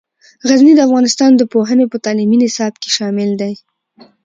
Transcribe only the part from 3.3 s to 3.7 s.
دی.